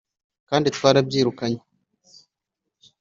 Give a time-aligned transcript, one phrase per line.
[0.49, 1.61] Kandi twarabyirukanye,